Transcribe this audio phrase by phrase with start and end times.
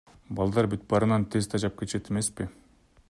[0.37, 2.49] Балдар бүт баарынан эле тез тажап кетишет эмеспи.